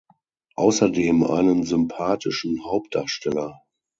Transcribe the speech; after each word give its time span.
Außerdem 0.55 1.21
einen 1.23 1.63
sympathischen 1.63 2.65
Hauptdarsteller. 2.65 3.61